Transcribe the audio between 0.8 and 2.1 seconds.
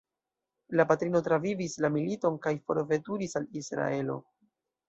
patrino travivis la